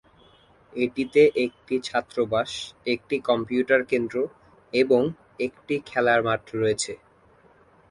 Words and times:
এটিতে 0.73 1.21
একটি 1.45 1.75
ছাত্রাবাস, 1.83 2.51
একটি 2.85 3.15
কম্পিউটার 3.29 3.81
কেন্দ্র 3.83 4.15
এবং 4.73 5.01
একটি 5.39 5.75
খেলার 5.85 6.19
মাঠ 6.27 6.43
রয়েছে। 6.55 6.93